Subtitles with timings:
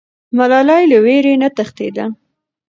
[0.37, 2.05] ملالۍ له ویرې نه تښتېده.